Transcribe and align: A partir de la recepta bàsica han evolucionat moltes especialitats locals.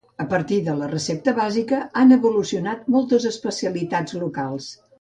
A 0.23 0.25
partir 0.29 0.55
de 0.69 0.73
la 0.77 0.87
recepta 0.93 1.33
bàsica 1.41 1.81
han 2.03 2.15
evolucionat 2.17 2.89
moltes 2.97 3.29
especialitats 3.35 4.21
locals. 4.27 4.73